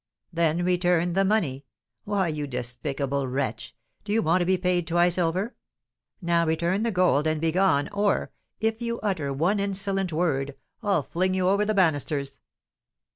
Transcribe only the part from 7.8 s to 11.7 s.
or, if you utter one insolent word, I'll fling you over